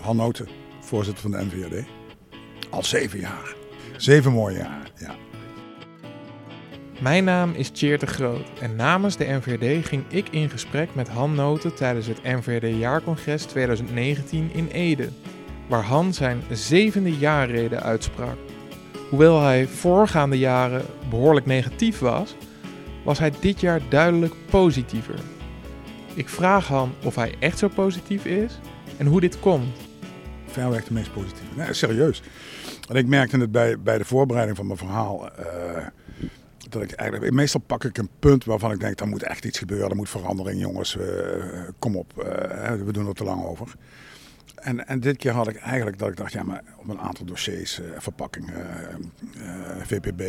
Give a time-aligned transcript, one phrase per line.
[0.00, 0.48] Han Noten,
[0.80, 1.86] voorzitter van de NVRD.
[2.70, 3.54] Al zeven jaar.
[3.96, 5.14] Zeven mooie jaren, ja.
[7.00, 11.08] Mijn naam is Tjeerd de Groot en namens de NVRD ging ik in gesprek met
[11.08, 15.08] Han Noten tijdens het NVRD-jaarcongres 2019 in Ede,
[15.68, 18.36] waar Han zijn zevende jaarrede uitsprak.
[19.10, 22.36] Hoewel hij voorgaande jaren behoorlijk negatief was,
[23.04, 25.18] was hij dit jaar duidelijk positiever.
[26.14, 28.58] Ik vraag Han of hij echt zo positief is
[28.96, 29.89] en hoe dit komt.
[30.50, 31.56] Verreweg de meest positieve.
[31.56, 32.22] Nee, serieus.
[32.88, 35.30] En ik merkte het bij, bij de voorbereiding van mijn verhaal.
[35.36, 35.86] eh,
[36.68, 39.58] dat ik eigenlijk, meestal pak ik een punt waarvan ik denk, er moet echt iets
[39.58, 40.96] gebeuren, er moet verandering, jongens,
[41.78, 43.74] kom op, eh, we doen er te lang over.
[44.54, 47.24] En, en dit keer had ik eigenlijk dat ik dacht, ja, maar op een aantal
[47.26, 48.62] dossiers, eh, verpakking, eh,
[49.82, 50.22] VPB,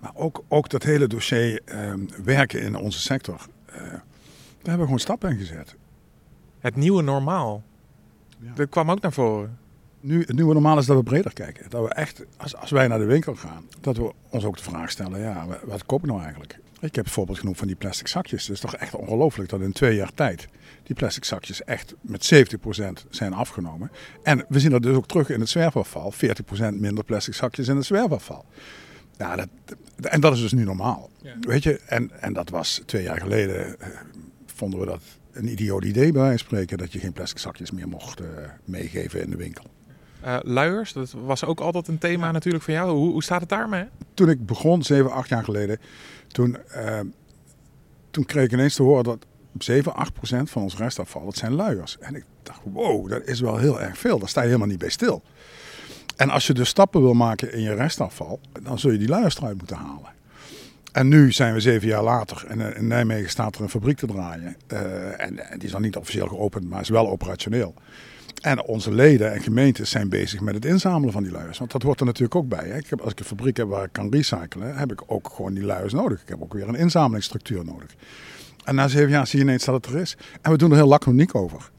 [0.00, 1.62] maar ook, ook dat hele dossier
[2.24, 4.02] werken in onze sector, daar
[4.62, 5.76] hebben we gewoon stappen in gezet.
[6.58, 7.62] Het nieuwe normaal.
[8.42, 8.52] Ja.
[8.54, 9.58] Dat kwam ook naar voren.
[10.00, 11.70] Nu, het nieuwe normaal is dat we breder kijken.
[11.70, 14.62] Dat we echt, als, als wij naar de winkel gaan, dat we ons ook de
[14.62, 16.58] vraag stellen, ja, wa- wat koop ik nou eigenlijk?
[16.80, 18.42] Ik heb het voorbeeld genoemd van die plastic zakjes.
[18.46, 20.48] Het is toch echt ongelooflijk dat in twee jaar tijd
[20.82, 23.90] die plastic zakjes echt met 70% zijn afgenomen.
[24.22, 26.12] En we zien dat dus ook terug in het zwerfafval.
[26.12, 28.44] 40% minder plastic zakjes in het zwerfafval.
[29.18, 29.48] Ja, dat,
[30.00, 31.10] en dat is dus nu normaal.
[31.22, 31.34] Ja.
[31.40, 33.88] Weet je, en, en dat was twee jaar geleden, eh,
[34.46, 35.02] vonden we dat
[35.32, 38.26] een idioot idee bij wijze van spreken, dat je geen plastic zakjes meer mocht eh,
[38.64, 39.64] meegeven in de winkel.
[40.20, 42.90] Eh, luiers, dat was ook altijd een thema natuurlijk van jou.
[42.90, 43.84] Hoe, hoe staat het daarmee?
[44.20, 45.78] toen ik begon, 7, 8 jaar geleden,
[46.28, 47.00] toen, eh,
[48.10, 49.26] toen kreeg ik ineens te horen dat
[49.58, 51.98] 7, 8 procent van ons restafval, dat zijn luiers.
[51.98, 54.18] En ik dacht, wow, dat is wel heel erg veel.
[54.18, 55.22] Daar sta je helemaal niet bij stil.
[56.16, 59.36] En als je dus stappen wil maken in je restafval, dan zul je die luiers
[59.36, 60.18] eruit moeten halen.
[60.92, 63.98] En nu zijn we zeven jaar later en eh, in Nijmegen staat er een fabriek
[63.98, 64.56] te draaien.
[64.66, 67.74] Eh, en, die is dan niet officieel geopend, maar is wel operationeel.
[68.40, 71.58] En onze leden en gemeentes zijn bezig met het inzamelen van die luiers.
[71.58, 72.68] Want dat hoort er natuurlijk ook bij.
[72.68, 72.76] Hè.
[72.76, 75.54] Ik heb, als ik een fabriek heb waar ik kan recyclen, heb ik ook gewoon
[75.54, 76.22] die luiers nodig.
[76.22, 77.94] Ik heb ook weer een inzamelingsstructuur nodig.
[78.64, 80.16] En na zeven jaar zie je ineens dat het er is.
[80.42, 81.70] En we doen er heel laconiek over.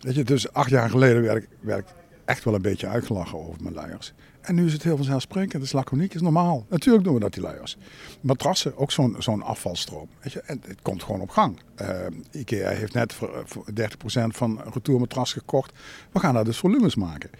[0.00, 1.22] Weet je, dus acht jaar geleden
[1.60, 1.94] werd ik
[2.26, 4.12] echt wel een beetje uitgelachen over mijn luiers.
[4.40, 5.52] En nu is het heel vanzelfsprekend.
[5.52, 6.66] Het is laconiek, het is normaal.
[6.68, 7.76] Natuurlijk doen we dat, die luiers.
[8.20, 10.08] Matrassen, ook zo'n zo'n afvalstroom.
[10.20, 11.60] Weet je, en het komt gewoon op gang.
[11.74, 15.72] Eh, IKEA heeft net voor, voor 30% van een retourmatras gekocht.
[16.12, 17.30] We gaan daar dus volumes maken.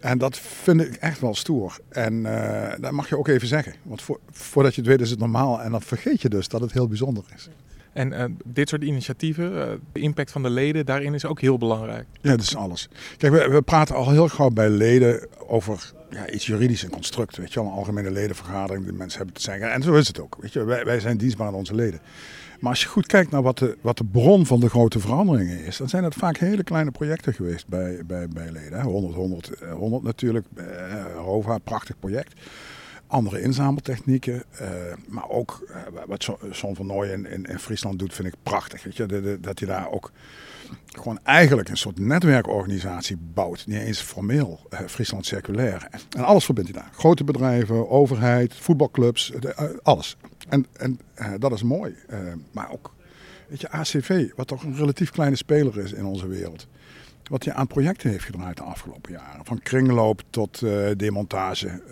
[0.00, 1.78] En dat vind ik echt wel stoer.
[1.88, 3.74] En eh, dat mag je ook even zeggen.
[3.82, 5.62] Want voor, voordat je het weet is het normaal.
[5.62, 7.48] En dan vergeet je dus dat het heel bijzonder is.
[7.92, 11.58] En eh, dit soort initiatieven, eh, de impact van de leden, daarin is ook heel
[11.58, 12.06] belangrijk.
[12.20, 12.88] Ja, dat is alles.
[13.16, 17.36] Kijk, we, we praten al heel gauw bij leden over ja, iets juridisch, een construct.
[17.36, 18.86] Weet je wel, een algemene ledenvergadering.
[18.86, 19.72] De mensen hebben te zeggen.
[19.72, 20.36] En zo is het ook.
[20.40, 22.00] Weet je, wij, wij zijn dienstbaar aan onze leden.
[22.60, 25.64] Maar als je goed kijkt naar wat de, wat de bron van de grote veranderingen
[25.64, 28.78] is, dan zijn het vaak hele kleine projecten geweest bij, bij, bij leden.
[28.78, 28.82] hè.
[28.84, 30.46] 100, 100, eh, 100 natuurlijk.
[30.54, 30.64] eh,
[31.16, 32.40] ROVA, prachtig project.
[33.12, 34.42] Andere inzameltechnieken.
[34.58, 34.68] eh,
[35.08, 38.82] maar ook eh, wat Son- van Nooy in, in, Friesland doet, vind ik prachtig.
[38.84, 39.38] Weet je?
[39.40, 40.10] Dat hij daar ook
[40.86, 43.66] gewoon eigenlijk een soort netwerkorganisatie bouwt.
[43.66, 45.88] Niet eens formeel, eh, Friesland Circulair.
[46.16, 46.90] En alles verbindt hij daar.
[46.92, 49.32] Grote bedrijven, overheid, voetbalclubs,
[49.82, 50.16] alles.
[50.48, 50.98] En, en
[51.38, 51.94] dat is mooi.
[52.52, 52.94] Maar ook,
[53.48, 56.66] weet je, ACV, wat toch een relatief kleine speler is in onze wereld.
[57.22, 59.44] Wat hij aan projecten heeft gedraaid de afgelopen jaren.
[59.44, 60.62] Van kringloop tot
[60.96, 61.82] demontage.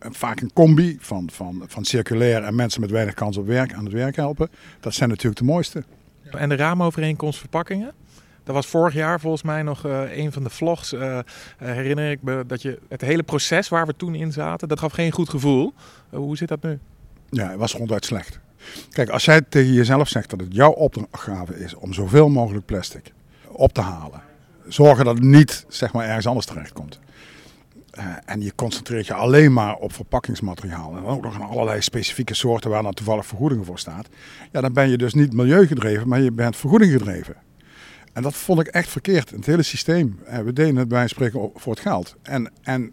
[0.00, 3.84] Vaak een combi van, van, van circulair en mensen met weinig kans op werk aan
[3.84, 4.48] het werk helpen.
[4.80, 5.84] Dat zijn natuurlijk de mooiste.
[6.30, 7.92] En de raamovereenkomst verpakkingen?
[8.44, 10.92] Dat was vorig jaar volgens mij nog eh, een van de vlogs.
[10.92, 11.24] eh, eh,
[11.58, 14.92] herinner ik me dat je het hele proces waar we toen in zaten, dat gaf
[14.92, 15.72] geen goed gevoel.
[16.10, 16.78] Hoe zit dat nu?
[17.30, 18.38] Ja, het was ronduit slecht.
[18.90, 23.12] Kijk, als jij tegen jezelf zegt dat het jouw opgave is om zoveel mogelijk plastic
[23.48, 24.22] op te halen.
[24.68, 26.98] Zorgen dat het niet zeg maar, ergens anders terechtkomt.
[27.90, 30.96] Eh, en je concentreert je alleen maar op verpakkingsmateriaal.
[30.96, 34.08] En ook nog aan allerlei specifieke soorten waar dan toevallig vergoedingen voor staat.
[34.52, 37.34] Ja, dan ben je dus niet milieugedreven, maar je bent vergoeding gedreven.
[38.12, 39.30] En dat vond ik echt verkeerd.
[39.30, 40.18] Het hele systeem.
[40.24, 42.16] eh, We deden het bij van spreken voor het geld.
[42.22, 42.92] En, en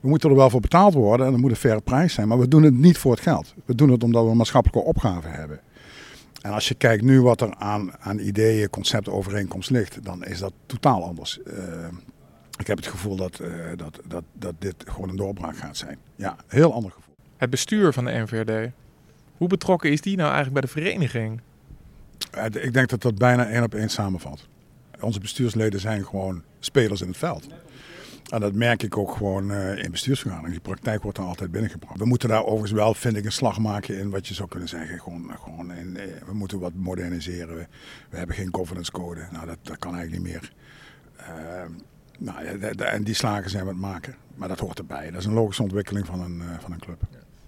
[0.00, 2.28] we moeten er wel voor betaald worden en er moet een faire prijs zijn.
[2.28, 3.54] Maar we doen het niet voor het geld.
[3.64, 5.60] We doen het omdat we een maatschappelijke opgave hebben.
[6.42, 10.38] En als je kijkt nu wat er aan, aan ideeën, concepten, overeenkomst ligt, dan is
[10.38, 11.42] dat totaal anders.
[11.42, 11.54] Eh,
[12.68, 15.98] heb het gevoel dat, eh, dat, dat, dat dit gewoon een doorbraak gaat zijn.
[16.16, 17.14] Ja, heel ander gevoel.
[17.36, 18.72] Het bestuur van de NVRD.
[19.36, 21.40] Hoe betrokken is die nou eigenlijk bij de vereniging?
[22.30, 24.48] Eh, ik denk dat dat bijna één op één samenvalt.
[25.00, 27.46] Onze bestuursleden zijn gewoon spelers in het veld.
[28.28, 30.60] En dat merk ik ook gewoon eh, in bestuursvergaderingen.
[30.60, 31.98] Die praktijk wordt er altijd binnengebracht.
[31.98, 34.68] We moeten daar overigens wel, vind ik, een slag maken in wat je zou kunnen
[34.68, 35.00] zeggen.
[35.00, 37.56] Gewoon, gewoon in, we moeten wat moderniseren.
[37.56, 37.66] We,
[38.10, 39.28] we hebben geen governance code.
[39.32, 40.52] Nou, dat, dat kan eigenlijk niet meer.
[41.16, 41.72] Ehm,
[42.18, 44.14] nou, ja, de- de- en die slagen zijn we aan het maken.
[44.34, 45.10] Maar dat hoort erbij.
[45.10, 47.00] Dat is een logische ontwikkeling van een, eh, van een club.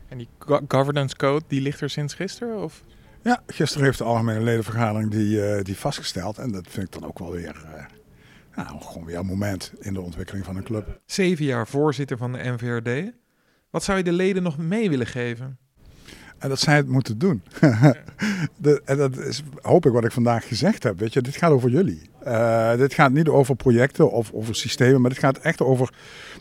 [0.08, 2.62] En die go- governance code, die ligt er sinds gisteren?
[2.62, 2.82] Of?
[3.22, 6.38] Ja, gisteren heeft de Algemene Ledenvergadering die, eh, die vastgesteld.
[6.38, 7.84] En dat vind ik dan ook wel weer, eh,
[8.56, 11.00] ja, gewoon weer een moment in de ontwikkeling van een club.
[11.06, 13.12] Zeven jaar voorzitter van de NVRD.
[13.70, 15.58] Wat zou je de leden nog mee willen geven?
[16.40, 17.42] En dat zij het moeten doen.
[18.56, 20.98] de, en dat is hoop ik wat ik vandaag gezegd heb.
[20.98, 22.02] Weet je, dit gaat over jullie.
[22.24, 25.94] Eh, dit gaat niet over projecten of over systemen, maar dit gaat echt over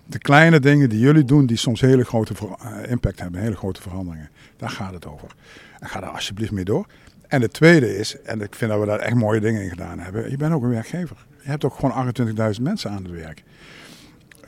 [0.06, 3.82] de kleine dingen die jullie doen, die soms hele grote eh, impact hebben, hele grote
[3.82, 4.30] veranderingen.
[4.58, 5.36] Daar gaat het over.
[5.80, 6.88] En ga daar alsjeblieft mee door.
[7.28, 10.00] En het tweede is, en ik vind dat we daar echt mooie dingen in gedaan
[10.00, 11.26] hebben, je bent ook een werkgever.
[11.42, 12.14] Je hebt ook gewoon
[12.56, 13.44] 28.000 mensen aan het werk.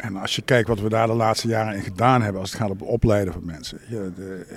[0.01, 2.61] En als je kijkt wat we daar de laatste jaren in gedaan hebben als het
[2.61, 3.79] gaat om opleiden van mensen.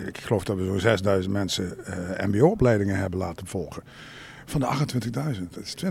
[0.06, 3.82] Ik geloof dat we zo'n 6000 mensen eh, mbo-opleidingen hebben laten volgen.
[4.44, 5.10] Van de 28.000,
[5.50, 5.88] dat is 20%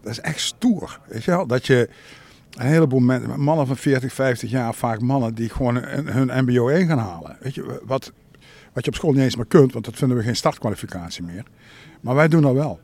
[0.00, 1.00] Dat is echt stoer.
[1.08, 1.46] Weet je wel?
[1.46, 1.88] Dat je
[2.56, 3.00] een heleboel
[3.36, 7.36] mannen van 40, 50 jaar, vaak mannen die gewoon hun, mbo 1 gaan halen.
[7.40, 8.12] Weet je, wat,
[8.72, 11.44] wat je op school niet eens meer kunt, want dat vinden we geen startkwalificatie meer.
[12.00, 12.80] Maar wij doen dat wel.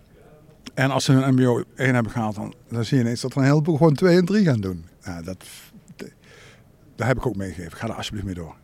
[0.75, 3.39] En als ze hun mbo 1 hebben gehaald, dan, dan zie je ineens dat er
[3.39, 4.85] een heleboel gewoon 2 en 3 gaan doen.
[5.05, 5.45] Nou, dat,
[6.97, 7.79] daar heb ik ook meegegeven.
[7.79, 8.55] Ga er alsjeblieft mee door.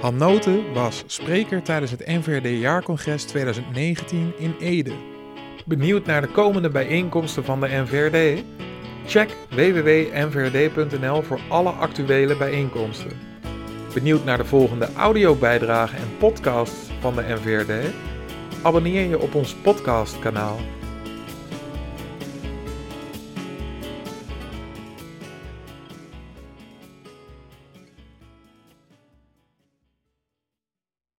[0.00, 4.92] Han Noten was spreker tijdens het NVRD-jaarcongres 2019 in Ede.
[5.66, 8.44] Benieuwd naar de komende bijeenkomsten van de NVRD?
[9.06, 13.10] Check www.nvrd.nl voor alle actuele bijeenkomsten.
[13.94, 17.94] Benieuwd naar de volgende audiobijdragen en podcasts van de NVRD?
[18.62, 20.56] Abonneer je op ons podcastkanaal